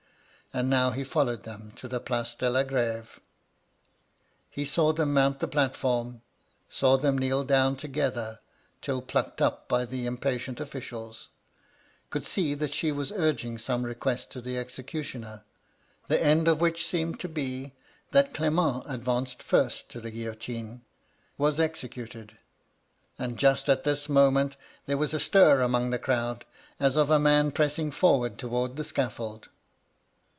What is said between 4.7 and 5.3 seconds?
them